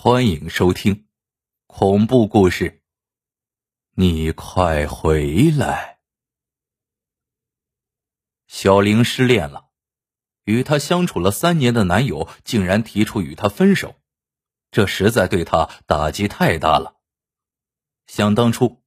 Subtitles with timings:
[0.00, 1.08] 欢迎收听
[1.66, 2.82] 恐怖故事。
[3.96, 5.98] 你快回来！
[8.46, 9.70] 小玲失恋了，
[10.44, 13.96] 与她相处了三年的男友竟然提出与她分手，
[14.70, 16.98] 这实在对她打击太大了。
[18.06, 18.84] 想当初，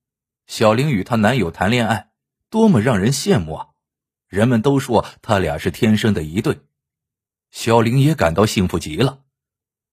[0.47, 2.13] 小玲与她男友谈恋爱，
[2.49, 3.67] 多么让人羡慕啊！
[4.29, 6.61] 人们都说他俩是天生的一对，
[7.51, 9.25] 小玲也感到幸福极了。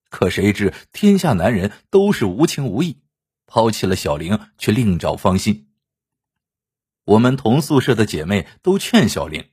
[0.09, 3.02] 可谁知天下男人都是无情无义，
[3.46, 5.69] 抛弃了小玲，却另找芳心。
[7.05, 9.50] 我们同宿舍的姐妹都劝小玲：“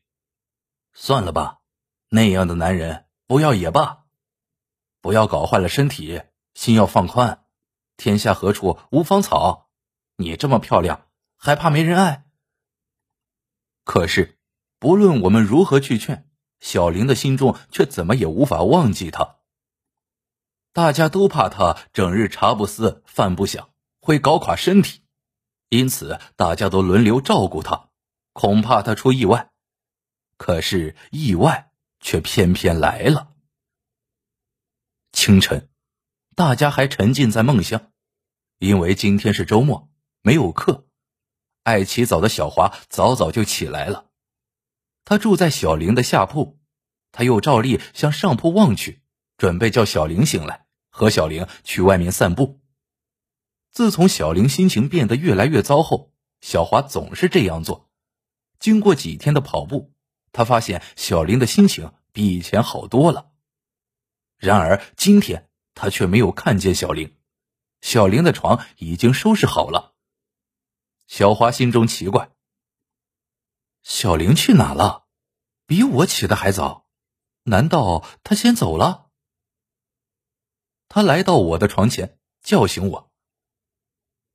[0.94, 1.60] 算了吧，
[2.10, 4.06] 那样的男人不要也罢，
[5.02, 6.22] 不要搞坏了身体，
[6.54, 7.46] 心要放宽。
[7.98, 9.70] 天下何处无芳草？
[10.18, 12.26] 你这么漂亮，还怕没人爱？”
[13.86, 14.38] 可是，
[14.80, 19.35] 不论我们如何去劝，小玲的心中却怎么也无法忘记他。
[20.76, 23.70] 大家都怕他整日茶不思饭不想，
[24.02, 25.04] 会搞垮身体，
[25.70, 27.88] 因此大家都轮流照顾他，
[28.34, 29.52] 恐怕他出意外。
[30.36, 33.32] 可是意外却偏偏来了。
[35.14, 35.70] 清晨，
[36.36, 37.94] 大家还沉浸在梦乡，
[38.60, 39.90] 因为今天是周末，
[40.22, 40.86] 没有课。
[41.64, 44.10] 爱起早的小华早早就起来了，
[45.06, 46.60] 他住在小玲的下铺，
[47.14, 49.02] 他又照例向上铺望去，
[49.38, 50.65] 准备叫小玲醒来。
[50.96, 52.62] 和小玲去外面散步。
[53.70, 57.90] 自从小玲心情变得越来越糟后，小华总是这样做。
[58.60, 59.92] 经过几天的跑步，
[60.32, 63.32] 他发现小玲的心情比以前好多了。
[64.38, 67.14] 然而今天他却没有看见小玲，
[67.82, 69.96] 小玲的床已经收拾好了。
[71.08, 72.30] 小华心中奇怪：
[73.84, 75.04] 小玲去哪了？
[75.68, 76.88] 比我起的还早，
[77.44, 79.05] 难道她先走了？
[80.88, 83.12] 他来到我的床前，叫醒我。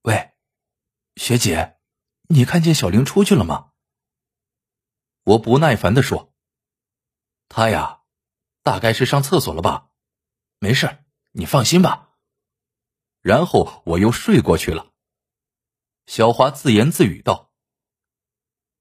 [0.02, 0.32] 喂，
[1.16, 1.78] 学姐，
[2.28, 3.72] 你看见小玲出去了吗？
[5.24, 6.34] 我不耐烦的说
[7.48, 8.00] ：“她呀，
[8.62, 9.90] 大概是上厕所了吧。
[10.58, 12.16] 没事，你放心吧。”
[13.20, 14.92] 然后我又睡过去了。
[16.06, 17.52] 小华自言自语道：“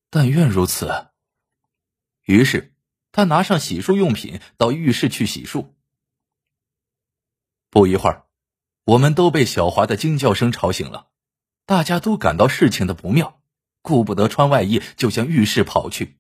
[0.09, 1.12] 但愿如此。”
[2.24, 2.74] 于是
[3.12, 5.74] 他拿上洗漱用品到浴室去洗漱。
[7.69, 8.25] 不一会儿，
[8.85, 11.07] 我们都被小华的惊叫声吵醒了，
[11.66, 13.40] 大家都感到事情的不妙，
[13.81, 16.18] 顾不得穿外衣就向浴室跑去。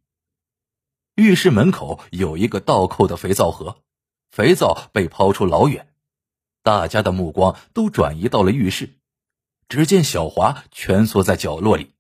[1.15, 3.83] 浴室门口有一个倒扣的肥皂盒，
[4.29, 5.91] 肥皂被抛出老远，
[6.61, 8.99] 大家的目光都转移到了浴室。
[9.67, 11.93] 只见小华蜷缩在角落里，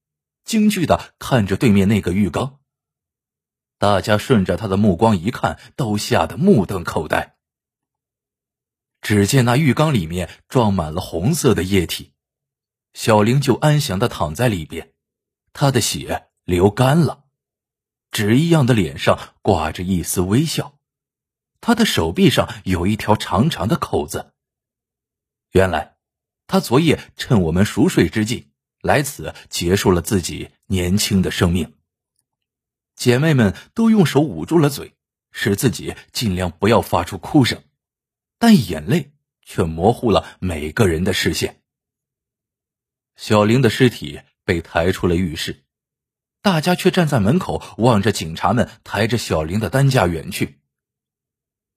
[0.43, 2.59] 惊惧的看着对面那个浴缸。
[3.77, 7.38] 大家顺着他的目光一看，都吓得目瞪口呆。
[9.01, 12.11] 只见那浴缸里面装满了红色的液体，
[12.93, 14.93] 小玲就安详的躺在里边，
[15.53, 17.23] 她的血流干了，
[18.11, 20.79] 纸一样的脸上挂着一丝微笑，
[21.61, 24.33] 她的手臂上有一条长长的口子。
[25.51, 25.95] 原来，
[26.45, 31.73] 她昨夜趁我们熟睡之际来此结束了自己年轻的生命。
[32.95, 34.93] 姐妹们都用手捂住了嘴，
[35.31, 37.63] 使自己尽量不要发出哭声。
[38.39, 39.11] 但眼泪
[39.43, 41.61] 却模糊了每个人的视线。
[43.15, 45.65] 小玲的尸体被抬出了浴室，
[46.41, 50.61] 大家却站在门口望着警察们抬着小玲的担架远去。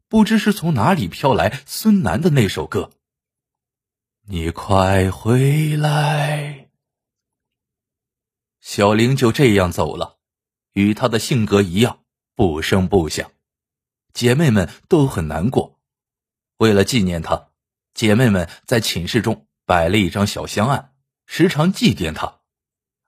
[0.09, 2.93] 不知是从哪里飘来孙楠的那首歌
[4.29, 6.69] ：“你快回来。”
[8.61, 10.19] 小玲就这样走了，
[10.75, 12.05] 与她的性格一样，
[12.37, 13.33] 不声不响。
[14.13, 15.82] 姐妹们都很难过。
[16.63, 17.49] 为了纪念他，
[17.93, 20.95] 姐妹们在寝室中摆了一张小香案，
[21.27, 22.39] 时常祭奠他。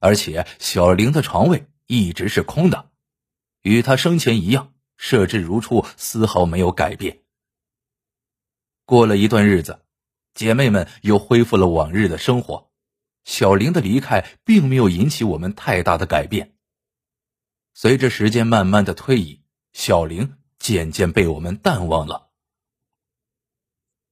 [0.00, 2.90] 而且小玲的床位一直是空的，
[3.62, 7.20] 与她生前一样，设置如初，丝毫没有改变。
[8.84, 9.84] 过了一段日子，
[10.34, 12.72] 姐妹们又恢复了往日的生活。
[13.24, 16.56] 小玲的离开并没有引起我们太大的改变。
[17.72, 22.23] 随着时间慢慢的推移，小玲渐渐被我们淡忘了。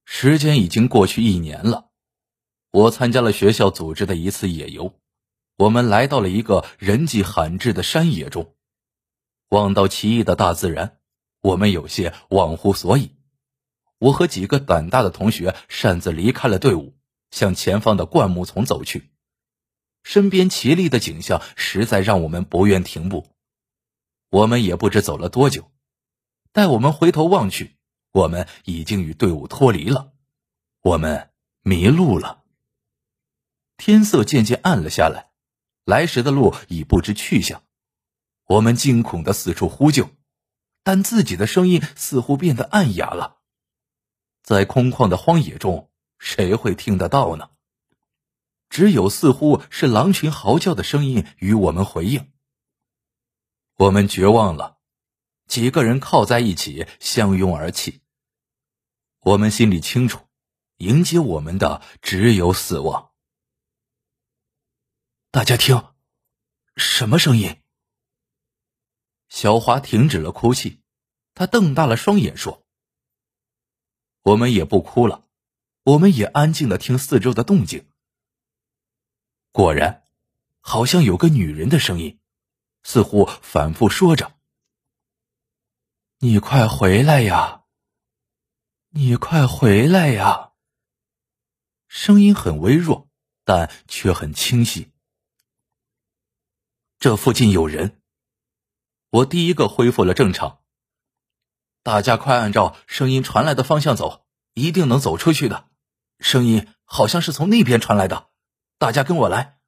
[0.05, 1.89] 时间已经过去一年了，
[2.71, 4.99] 我参加了学校组织的一次野游，
[5.57, 8.55] 我们来到了一个人迹罕至的山野中，
[9.49, 10.97] 望到奇异的大自然，
[11.41, 13.11] 我们有些忘乎所以。
[13.99, 16.97] 我和几个胆大的同学擅自离开了队伍，
[17.31, 19.11] 向前方的灌木丛走去。
[20.03, 23.29] 身边奇丽的景象实在让我们不愿停步。
[24.29, 25.71] 我们也不知走了多久，
[26.51, 27.77] 待我们回头望去。
[28.13, 30.13] 我们已经与队伍脱离了，
[30.81, 31.31] 我们
[31.63, 32.43] 迷路了。
[33.75, 35.31] 天色渐渐暗了下来，
[35.83, 37.63] 来时的路已不知去向。
[38.45, 40.11] 我们惊恐的四处呼救，
[40.83, 43.39] 但自己的声音似乎变得暗哑了。
[44.43, 45.89] 在空旷的荒野中，
[46.19, 47.49] 谁会听得到呢？
[48.69, 52.31] 只有似乎是狼群嚎叫的声音与我们回应。
[53.77, 54.77] 我们绝望了，
[55.47, 58.01] 几个人靠在一起，相拥而泣。
[59.25, 60.27] 我们心里清楚，
[60.75, 63.13] 迎接我们的只有死亡。
[65.31, 65.93] 大家听，
[66.75, 67.61] 什么声音？
[69.29, 70.81] 小华停止了哭泣，
[71.33, 72.65] 他瞪大了双眼说
[74.23, 75.25] ：“我们也不哭了，
[75.83, 77.89] 我们也安静的听四周的动静。
[79.53, 80.05] 果然，
[80.59, 82.19] 好像有个女人的声音。”
[82.85, 84.37] 似乎反复说着
[86.19, 87.62] ：“你快回来呀，
[88.95, 90.51] 你快回来呀。”
[91.89, 93.09] 声音很微弱，
[93.43, 94.91] 但却很清晰。
[96.99, 97.99] 这附近有人。
[99.09, 100.59] 我第一个恢复了正常。
[101.81, 105.69] 大家快按照声音传来的方向走，一定能走出去的。
[106.19, 108.29] 声音好像是从那边传来的，
[108.77, 109.59] 大家跟我来。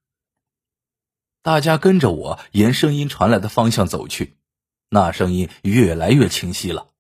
[1.42, 4.38] 大家跟着我沿声音传来的方向走去，
[4.90, 6.92] 那声音越来越清晰了。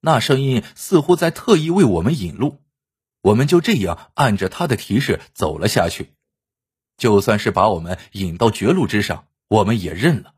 [0.00, 2.62] 那声音似乎在特意为我们引路，
[3.22, 6.14] 我们就这样按着他的提示走了下去。
[6.96, 10.34] 就算是把我们引到绝路之上，我们也认了，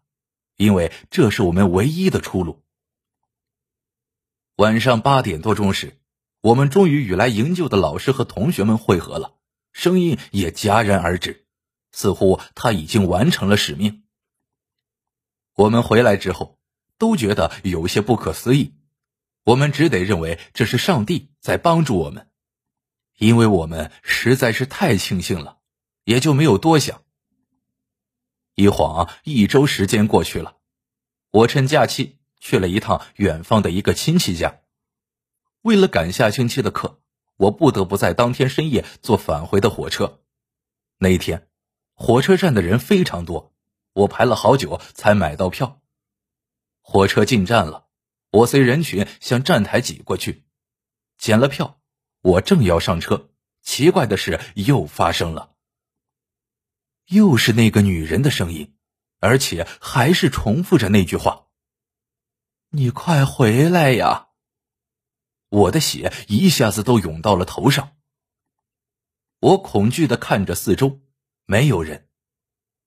[0.57, 2.63] 因为这是我们唯一的出路。
[4.57, 6.01] 晚上八点多钟时，
[6.41, 9.35] 我们终于与来营救的老师和同学们会合了，
[9.73, 11.47] 声音也戛然而止。
[11.91, 14.05] 似乎他已经完成了使命。
[15.55, 16.59] 我们回来之后，
[16.99, 18.75] 都觉得有些不可思议。
[19.49, 22.29] 我们只得认为这是上帝在帮助我们，
[23.17, 25.57] 因为我们实在是太庆幸了，
[26.05, 27.03] 也就没有多想。
[28.57, 30.59] 一晃一周时间过去了，
[31.31, 34.61] 我趁假期去了一趟远方的一个亲戚家。
[35.63, 37.01] 为了赶下星期的课，
[37.39, 40.21] 我不得不在当天深夜坐返回的火车。
[40.99, 41.49] 那一天。
[41.95, 43.53] 火车站的人非常多，
[43.93, 45.81] 我排了好久才买到票。
[46.81, 47.88] 火车进站了，
[48.31, 50.45] 我随人群向站台挤过去，
[51.17, 51.81] 捡了票。
[52.21, 53.31] 我正要上车，
[53.63, 55.55] 奇怪的事又发生了，
[57.07, 58.77] 又是那个女人的声音，
[59.21, 61.47] 而且还是重复着那句话
[62.71, 64.29] ：“你快回来呀！”
[65.49, 67.97] 我的血一下子都涌到了头上，
[69.39, 71.01] 我恐惧的看着四周。
[71.47, 72.09] 没有人，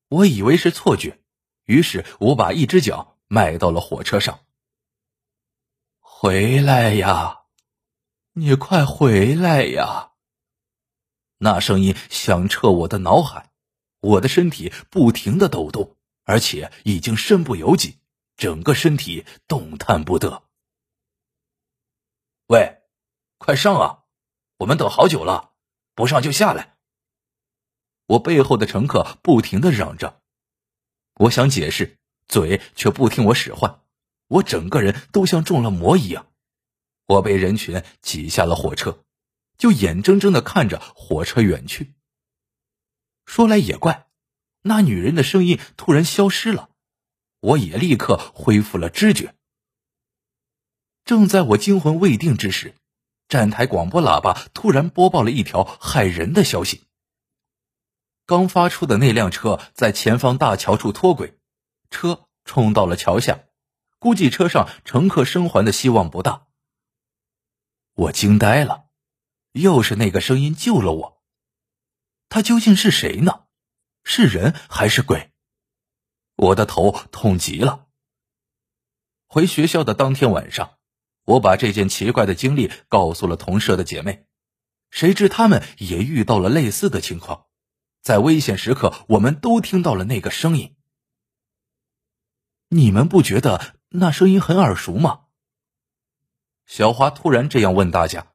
[0.09, 1.19] 我以为是错觉，
[1.65, 4.41] 于是我把一只脚迈到了火车上。
[6.23, 7.45] 回来呀，
[8.33, 10.11] 你快回来呀！
[11.39, 13.51] 那声音响彻我的脑海，
[14.01, 17.97] 我的身体不停的抖动，而且已经身不由己，
[18.37, 20.43] 整个身体动弹不得。
[22.45, 22.83] 喂，
[23.39, 24.03] 快上啊！
[24.57, 25.53] 我们等好久了，
[25.95, 26.77] 不上就下来。
[28.05, 30.21] 我背后的乘客不停的嚷着，
[31.15, 31.97] 我想解释，
[32.27, 33.81] 嘴却不听我使唤，
[34.31, 36.27] 我整个人都像中了魔一样。
[37.05, 39.03] 我被人群挤下了火车，
[39.57, 41.93] 就眼睁睁的看着火车远去。
[43.25, 44.07] 说来也怪，
[44.61, 46.69] 那女人的声音突然消失了，
[47.41, 49.35] 我也立刻恢复了知觉。
[51.03, 52.75] 正在我惊魂未定之时，
[53.27, 56.85] 站台广播喇叭突然播报了一条骇人的消息。
[58.25, 61.37] 刚发出的那辆车在前方大桥处脱轨，
[61.89, 63.41] 车冲到了桥下，
[64.01, 66.47] 估计车上乘客生还的希望不大。
[67.93, 68.87] 我惊呆了，
[69.51, 71.21] 又是那个声音救了我。
[72.27, 73.43] 他究竟是谁呢？
[74.03, 75.31] 是人还是鬼？
[76.35, 77.89] 我的头痛极了。
[79.27, 80.79] 回学校的当天晚上，
[81.25, 84.25] 我把这件奇怪的经历告诉了同舍的姐妹，
[84.89, 87.45] 谁知她们也遇到了类似的情况。
[88.01, 90.75] 在危险时刻，我们都听到了那个声音。
[92.67, 95.25] 你们不觉得那声音很耳熟吗？
[96.65, 98.31] 小花突然这样问大家，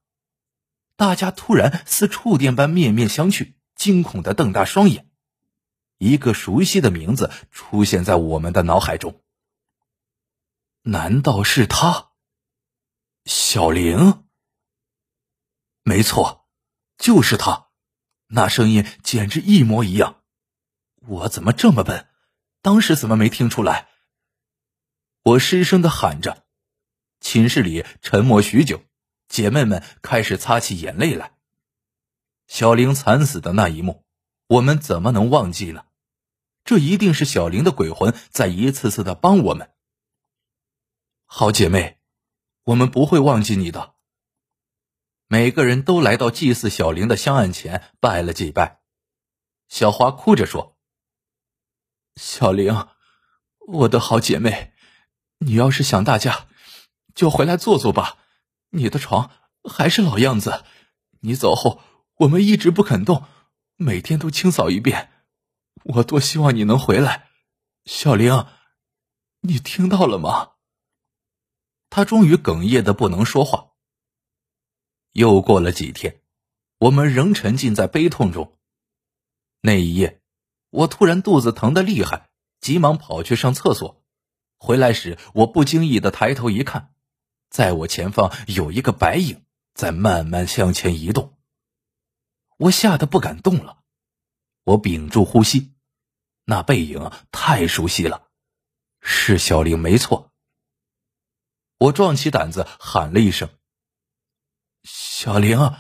[0.97, 5.09] 大家突然似触电般面面相觑，惊恐的瞪大双眼。
[5.97, 9.23] 一个熟悉的名字出现在我们的脑海中。
[10.83, 12.11] 难道是他？
[13.25, 14.27] 小玲？
[15.83, 16.47] 没错，
[16.99, 17.69] 就是他。
[18.27, 20.21] 那声音简直一模一样，
[20.97, 22.09] 我怎么这么笨？
[22.61, 23.89] 当时怎么没听出来？
[25.27, 26.47] 我失声的喊着。
[27.19, 28.85] 寝室里沉默许久，
[29.27, 31.37] 姐妹们开始擦起眼泪来，
[32.47, 34.05] 小玲惨死的那一幕，
[34.47, 35.87] 我们怎么能忘记呢？
[36.63, 39.73] 这一定是小玲的鬼魂在一次次的帮我们。
[41.25, 41.99] 好姐妹，
[42.63, 43.97] 我们不会忘记你的。
[45.27, 48.81] 每个人都来到祭祀小玲的香案前拜了几拜。
[49.67, 50.79] 小花哭着说
[52.15, 52.87] ：“小玲，
[53.67, 54.73] 我的好姐妹，
[55.39, 56.47] 你要是想大家，
[57.15, 58.19] 就回来坐坐吧。
[58.71, 59.31] 你的床
[59.63, 60.65] 还是老样子。
[61.21, 61.81] 你走后，
[62.17, 63.25] 我们一直不肯动，
[63.77, 65.13] 每天都清扫一遍。
[65.83, 67.29] 我多希望你能回来，
[67.85, 68.47] 小玲，
[69.41, 70.53] 你听到了吗？”
[71.91, 73.73] 他终于哽咽的不能说话。
[75.13, 76.21] 又过了几天，
[76.79, 78.59] 我们仍沉浸在悲痛中。
[79.61, 80.21] 那一夜，
[80.71, 82.29] 我突然肚子疼的厉害，
[82.61, 84.05] 急忙跑去上厕所。
[84.67, 86.93] 回来时，我不经意的抬头一看，
[87.51, 89.45] 在我前方有一个白影
[89.75, 91.39] 在慢慢向前移动。
[92.57, 93.85] 我吓得不敢动了，
[94.65, 95.73] 我屏住呼吸。
[96.47, 98.27] 那背影太熟悉了，
[99.01, 100.33] 是小玲没错。
[101.79, 103.49] 我壮起胆子喊了一声
[104.83, 105.75] ：“小玲，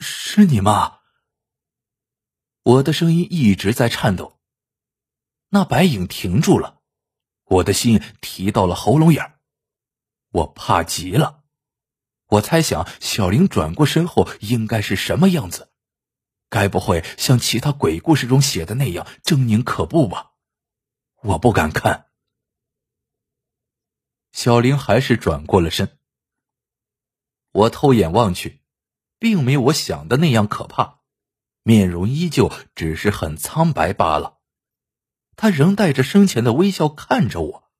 [0.00, 1.00] 是你吗？”
[2.64, 4.40] 我的声音一直在颤抖，
[5.50, 6.80] 那白影停住了，
[7.44, 9.38] 我的心提到了喉咙眼
[10.30, 11.42] 我怕极了。
[12.26, 15.70] 我猜想小玲转过身后应该是什么样子，
[16.48, 20.32] 该不会像其他鬼故事中写的那样狰狞可怖吧？
[21.22, 22.06] 我不敢看。
[24.32, 25.98] 小玲还是转过了身，
[27.52, 28.62] 我偷眼望去，
[29.18, 31.02] 并没有我想的那样可怕。
[31.62, 34.33] 面容依旧，只是很苍白罢了。
[35.36, 37.70] 他仍带着生前的微笑看着我。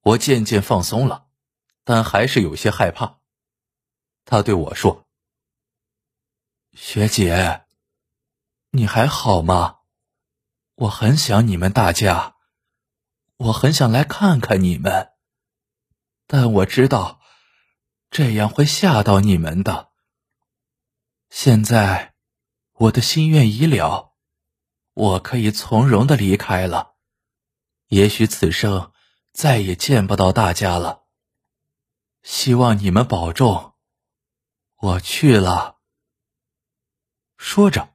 [0.00, 1.28] 我渐渐放松了，
[1.84, 3.20] 但还是有些害怕。
[4.24, 5.06] 他对我说
[6.74, 7.64] ：“学姐，
[8.70, 9.78] 你还好吗？
[10.74, 12.36] 我很想你们大家，
[13.36, 15.12] 我很想来看看你们，
[16.26, 17.20] 但我知道
[18.10, 19.90] 这样会吓到你们的。
[21.30, 22.10] 现在。”
[22.76, 24.11] 我的心愿已了，
[24.94, 26.94] 我可以从容的离开了。
[27.88, 28.92] 也许此生
[29.32, 31.04] 再也见不到大家了。
[32.22, 33.74] 希望你们保重。
[34.76, 35.78] 我去了。
[37.36, 37.94] 说着，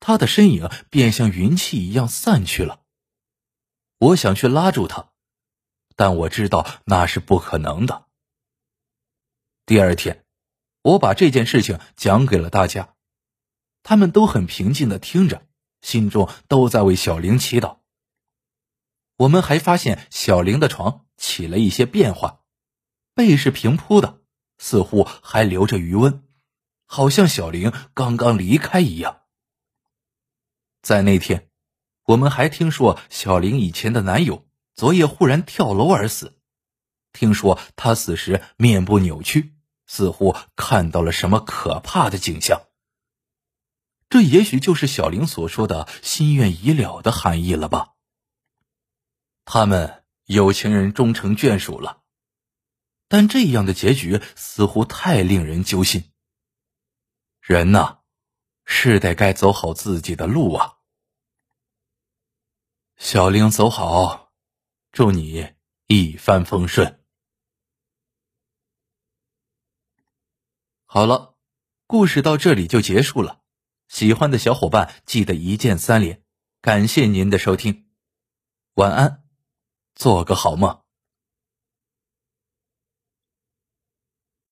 [0.00, 2.82] 他的身影便像云气一样散去了。
[3.98, 5.10] 我想去拉住他，
[5.94, 8.06] 但我知道那是不可能的。
[9.64, 10.24] 第二天，
[10.82, 12.94] 我把这件事情讲给了大家。
[13.82, 15.46] 他们都很平静的听着，
[15.86, 17.76] 心中都在为小玲祈祷。
[19.16, 22.40] 我们还发现小玲的床起了一些变化，
[23.14, 24.18] 被是平铺的，
[24.58, 26.24] 似乎还留着余温，
[26.86, 29.20] 好像小玲刚刚离开一样。
[30.82, 31.48] 在那天，
[32.04, 36.36] 我们还听说小玲以前的男友昨夜忽然跳楼而死，
[37.12, 39.54] 听说他死时面部扭曲，
[39.86, 42.65] 似乎看到了什么可怕的景象。
[44.08, 47.94] 这也许就是小玲所说的心愿已了的含义了吧？
[49.44, 52.02] 他们有情人终成眷属了，
[53.08, 56.12] 但这样的结局似乎太令人揪心。
[57.40, 57.98] 人呐，
[58.64, 60.78] 是得该走好自己的路啊！
[62.96, 64.32] 小玲走好，
[64.90, 65.54] 祝你
[65.86, 67.04] 一帆风顺。
[70.86, 71.36] 好了，
[71.86, 73.44] 故事到这里就结束了。
[73.88, 76.22] 喜欢的小伙伴记得一键三连，
[76.60, 77.86] 感谢您的收听，
[78.74, 79.22] 晚安，
[79.94, 80.85] 做个好梦。